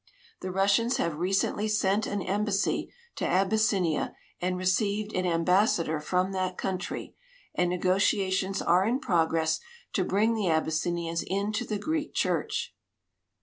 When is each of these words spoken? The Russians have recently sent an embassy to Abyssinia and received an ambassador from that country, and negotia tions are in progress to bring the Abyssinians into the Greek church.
The 0.39 0.49
Russians 0.51 0.97
have 0.97 1.19
recently 1.19 1.67
sent 1.67 2.07
an 2.07 2.23
embassy 2.23 2.91
to 3.17 3.23
Abyssinia 3.27 4.15
and 4.41 4.57
received 4.57 5.13
an 5.13 5.27
ambassador 5.27 5.99
from 5.99 6.31
that 6.31 6.57
country, 6.57 7.13
and 7.53 7.69
negotia 7.69 8.31
tions 8.31 8.63
are 8.63 8.83
in 8.83 8.99
progress 8.99 9.59
to 9.93 10.03
bring 10.03 10.33
the 10.33 10.49
Abyssinians 10.49 11.21
into 11.21 11.65
the 11.65 11.77
Greek 11.77 12.15
church. 12.15 12.75